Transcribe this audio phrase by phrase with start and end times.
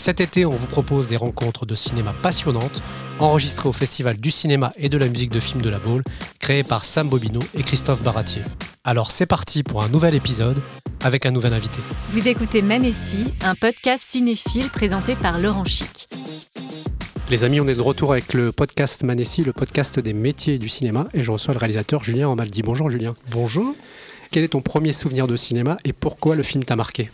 [0.00, 2.82] Cet été, on vous propose des rencontres de cinéma passionnantes,
[3.18, 6.02] enregistrées au Festival du cinéma et de la musique de film de la Baule,
[6.38, 8.40] créé par Sam Bobino et Christophe Baratier.
[8.82, 10.56] Alors c'est parti pour un nouvel épisode
[11.04, 11.80] avec un nouvel invité.
[12.12, 16.08] Vous écoutez Manessi, un podcast cinéphile présenté par Laurent Chic.
[17.28, 20.70] Les amis, on est de retour avec le podcast Manessi, le podcast des métiers du
[20.70, 22.62] cinéma, et je reçois le réalisateur Julien Amaldi.
[22.62, 23.14] Bonjour Julien.
[23.30, 23.74] Bonjour.
[24.30, 27.10] Quel est ton premier souvenir de cinéma et pourquoi le film t'a marqué?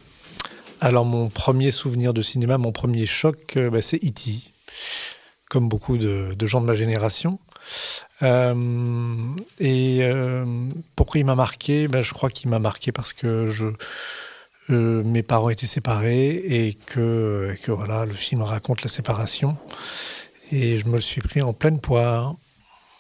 [0.81, 4.43] Alors mon premier souvenir de cinéma, mon premier choc, euh, bah, c'est E.T.,
[5.49, 7.39] comme beaucoup de, gens de ma génération.
[8.23, 10.45] Euh, et euh,
[10.95, 11.89] pourquoi il m'a marqué?
[11.89, 13.69] Bah, Je crois qu'il m'a marqué parce que je,
[14.69, 19.57] mes parents étaient séparés et que, et que, voilà, le film raconte la séparation.
[20.53, 22.35] Et je me le suis pris en pleine poire.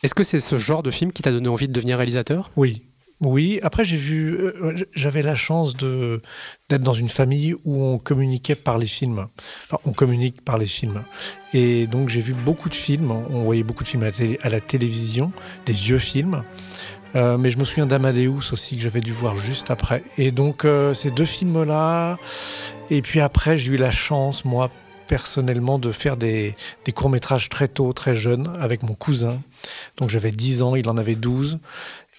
[0.03, 2.51] Est-ce que c'est ce genre de film qui t'a donné envie de devenir réalisateur?
[2.57, 2.86] Oui,
[3.21, 8.55] oui, après j'ai vu, euh, j'avais la chance d'être dans une famille où on communiquait
[8.55, 9.29] par les films.
[9.85, 11.03] On communique par les films.
[11.55, 14.03] Et donc j'ai vu beaucoup de films, on voyait beaucoup de films
[14.43, 15.33] à la, télévision,
[15.65, 16.43] des vieux films.
[17.15, 20.03] Euh, mais je me souviens d'Amadeus aussi que j'avais dû voir juste après.
[20.19, 22.19] Et donc euh, ces deux films-là.
[22.91, 24.71] Et puis après j'ai eu la chance, moi
[25.07, 29.41] personnellement, de faire des, des courts-métrages très tôt, très jeune, avec mon cousin.
[29.97, 31.59] Donc j'avais 10 ans, il en avait 12.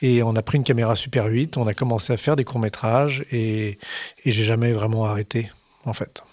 [0.02, 3.26] Et on a pris une caméra Super 8, on a commencé à faire des courts-métrages
[3.31, 3.78] et,
[4.26, 5.52] et j'ai jamais vraiment arrêté,
[5.86, 6.23] en fait.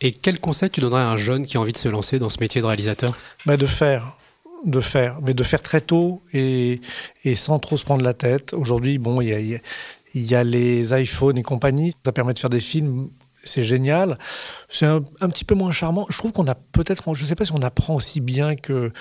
[0.00, 2.28] Et quel conseil tu donnerais à un jeune qui a envie de se lancer dans
[2.28, 3.16] ce métier de réalisateur?
[3.44, 4.16] Bah De faire.
[4.64, 6.80] De faire, mais de faire très tôt et,
[7.24, 8.52] et sans trop se prendre la tête.
[8.54, 9.60] Aujourd'hui, bon, il y a,
[10.14, 11.92] y a les iPhones et compagnie.
[12.04, 13.10] Ça permet de faire des films
[13.48, 14.18] c'est génial.
[14.68, 16.06] C'est un, petit peu moins charmant.
[16.10, 18.92] Je trouve qu'on a peut-être, je ne sais pas si on apprend aussi bien que.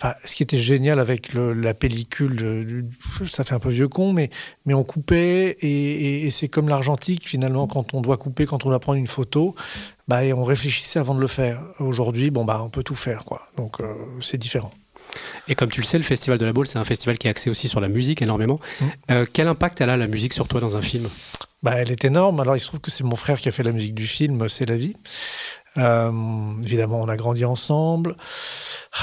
[0.00, 2.86] Enfin, ce qui était génial avec la pellicule,
[3.26, 4.30] ça fait un peu vieux con, mais,
[4.66, 8.80] mais on coupait et, c'est comme l'argentique finalement quand on doit couper, quand on doit
[8.80, 9.54] prendre une photo,
[10.08, 11.62] bah, et on réfléchissait avant de le faire.
[11.78, 13.42] Aujourd'hui, bon bah on peut tout faire quoi.
[13.56, 14.72] Donc euh, c'est différent.
[15.48, 17.30] Et comme tu le sais, le Festival de la Baule, c'est un festival qui est
[17.30, 18.60] axé aussi sur la musique énormément.
[18.80, 18.84] Mmh.
[19.10, 21.08] Euh, quel impact elle a la musique sur toi dans un film?
[21.62, 22.40] Bah, Elle est énorme.
[22.40, 24.48] Alors il se trouve que c'est mon frère qui a fait la musique du film
[24.48, 24.94] C'est la vie.
[25.78, 26.12] Euh,
[26.62, 28.16] évidemment, on a grandi ensemble.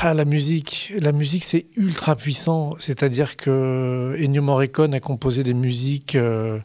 [0.01, 2.75] Ah, la musique, la musique, c'est ultra puissant.
[2.77, 6.59] C'est-à-dire que Ennio Morricone a composé des musiques euh,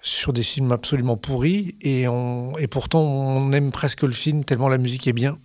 [0.00, 4.68] sur des films absolument pourris, et, on, et pourtant on aime presque le film tellement
[4.68, 5.38] la musique est bien.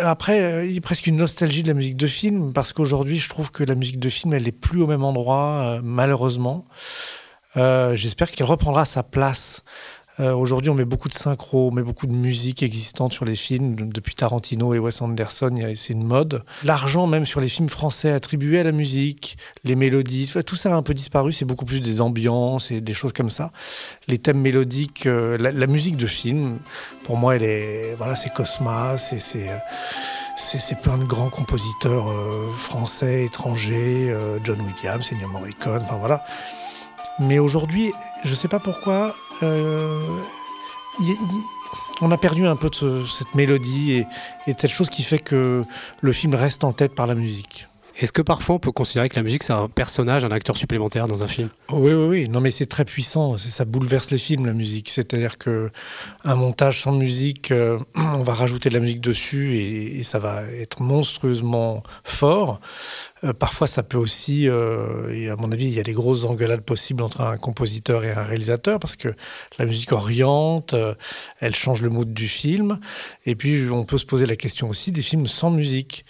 [0.00, 3.18] Après, euh, il y a presque une nostalgie de la musique de film, parce qu'aujourd'hui,
[3.18, 6.66] je trouve que la musique de film, elle n'est plus au même endroit, malheureusement.
[7.56, 9.64] Euh, j'espère qu'il reprendra sa place.
[10.18, 13.36] Euh, aujourd'hui, on met beaucoup de synchro, on met beaucoup de musique existante sur les
[13.36, 13.74] films.
[13.90, 16.44] Depuis Tarantino et Wes Anderson, c'est une mode.
[16.62, 20.74] L'argent, même sur les films français, attribué à la musique, les mélodies, tout ça a
[20.74, 21.32] un peu disparu.
[21.32, 23.50] C'est beaucoup plus des ambiances et des choses comme ça.
[24.08, 26.58] Les thèmes mélodiques, euh, la, musique de film,
[27.04, 32.06] pour moi, elle est, voilà, c'est Cosma, c'est plein de grands compositeurs
[32.58, 36.24] français, étrangers, John Williams, Ennio Morricone, enfin voilà.
[37.20, 37.92] Mais aujourd'hui,
[38.24, 40.00] je ne sais pas pourquoi, euh,
[42.00, 44.06] on a perdu un peu de cette mélodie et,
[44.46, 45.64] et, de cette chose qui fait que
[46.00, 47.69] le film reste en tête par la musique.
[48.00, 51.06] Est-ce que parfois on peut considérer que la musique c'est un personnage, un acteur supplémentaire
[51.06, 51.50] dans un film?
[51.68, 52.28] Oui, oui, oui.
[52.30, 53.36] Non, mais c'est très puissant.
[53.36, 54.88] Ça bouleverse les films, la musique.
[54.88, 55.70] C'est-à-dire que
[56.24, 60.44] un montage sans musique, euh, on va rajouter de la musique dessus et, ça va
[60.44, 62.60] être monstrueusement fort.
[63.22, 66.24] Euh, parfois, ça peut aussi, euh, et à mon avis, il y a des grosses
[66.24, 69.14] engueulades possibles entre un compositeur et un réalisateur parce que
[69.58, 70.74] la musique oriente,
[71.40, 72.80] elle change le mood du film.
[73.26, 76.06] Et puis, on peut se poser la question aussi des films sans musique.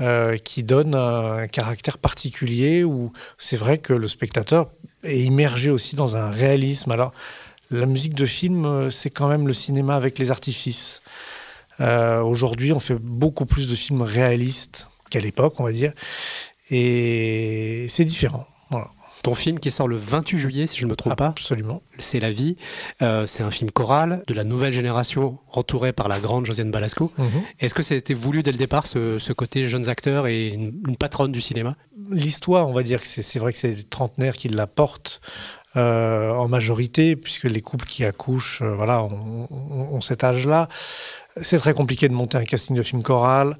[0.00, 4.70] Euh, qui donne un caractère particulier où c'est vrai que le spectateur
[5.02, 6.92] est immergé aussi dans un réalisme.
[6.92, 7.12] Alors,
[7.72, 11.02] la musique de film, euh, c'est quand même le cinéma avec les artifices.
[11.80, 15.92] Euh, aujourd'hui, on fait beaucoup plus de films réalistes qu'à l'époque, on va dire.
[16.70, 18.46] Et c'est différent.
[18.70, 18.90] Voilà.
[19.22, 21.28] Ton film qui sort le 28 juillet, si je ne me trompe pas.
[21.28, 21.82] Absolument.
[21.98, 22.56] C'est La vie.
[23.02, 27.12] Euh, c'est un film choral de la nouvelle génération, entouré par la grande Josiane Balasco.
[27.18, 27.42] Mhm.
[27.60, 31.40] Est-ce que c'était voulu dès le départ, ce, côté jeunes acteurs et une, patronne du
[31.40, 31.76] cinéma?
[32.10, 35.20] L'histoire, on va dire que c'est vrai que c'est les trentenaires qui la portent.
[35.76, 40.66] Euh, en majorité, puisque les couples qui accouchent euh, voilà, ont, ont cet âge-là.
[41.42, 43.58] C'est très compliqué de monter un casting de film choral.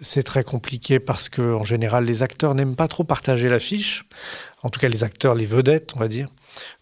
[0.00, 4.04] C'est très compliqué parce que en général les acteurs n'aiment pas trop partager l'affiche,
[4.62, 6.28] en tout cas les acteurs, les vedettes, on va dire.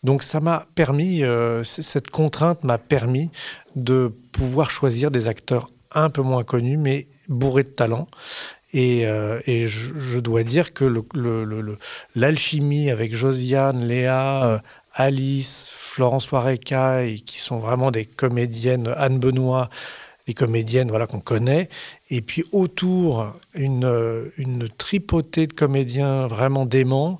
[0.03, 3.31] Donc ça m'a permis, euh, cette contrainte m'a permis
[3.77, 8.07] de pouvoir choisir des acteurs un peu moins connus mais bourrés de talent.
[8.75, 10.85] Et, euh, je, dois dire que
[12.15, 14.59] l'alchimie avec Josiane, Léa, euh,
[14.93, 19.71] Alice, Florence Wareka, qui sont vraiment des comédiennes, Anne Benoît,
[20.29, 21.69] des comédiennes voilà, qu'on connaît,
[22.11, 27.19] et puis autour, une, une tripotée de comédiens vraiment déments,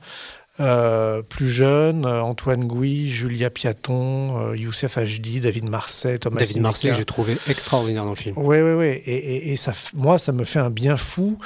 [0.61, 6.93] euh, plus jeunes, Antoine Gouy, Julia Piaton, euh, Youssef Hajdi, David Marseille, Thomas David Marseille,
[6.95, 8.35] j'ai trouvé extraordinaire dans le film.
[8.37, 8.87] Oui, oui, oui.
[9.07, 11.39] Et, et, ça, moi, ça me fait un bien fou.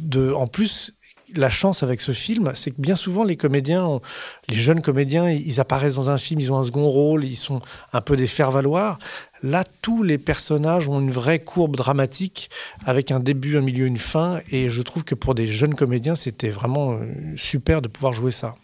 [0.00, 0.94] De, en plus,
[1.34, 4.00] la chance avec ce film, c'est que bien souvent, les comédiens,
[4.48, 7.60] les jeunes comédiens, ils apparaissent dans un film, ils ont un second rôle, ils sont
[7.92, 8.98] un peu des faire-valoir.
[9.42, 12.50] Là, tous les personnages ont une vraie courbe dramatique
[12.86, 14.40] avec un début, un milieu, une fin.
[14.50, 16.98] Et je trouve que pour des jeunes comédiens, c'était vraiment euh,
[17.36, 18.54] super de pouvoir jouer ça.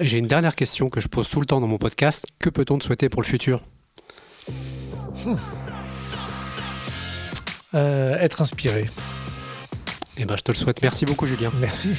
[0.00, 2.26] J'ai une dernière question que je pose tout le temps dans mon podcast.
[2.40, 3.60] Que peut-on te souhaiter pour le futur?
[7.74, 8.88] Euh, Être inspiré.
[10.16, 10.82] Eh ben, je te le souhaite.
[10.82, 11.50] Merci beaucoup, Julien.
[11.60, 11.90] Merci.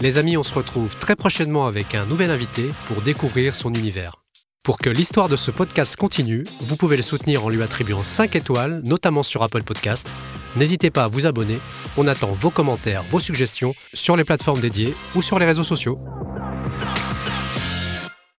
[0.00, 4.16] Les amis, on se retrouve très prochainement avec un nouvel invité pour découvrir son univers.
[4.64, 8.36] Pour que l'histoire de ce podcast continue, vous pouvez le soutenir en lui attribuant 5
[8.36, 10.08] étoiles, notamment sur Apple Podcast.
[10.56, 11.58] N'hésitez pas à vous abonner.
[11.96, 15.98] On attend vos commentaires, vos suggestions sur les plateformes dédiées ou sur les réseaux sociaux.